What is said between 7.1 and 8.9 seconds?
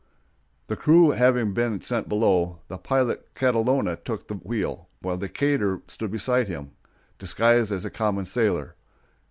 disguised as a common sailor.